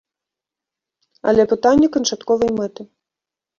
Але 1.33 1.45
пытанне 1.53 1.87
канчатковай 1.99 2.51
мэты. 2.59 2.81